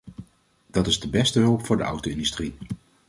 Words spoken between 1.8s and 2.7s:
auto-industrie.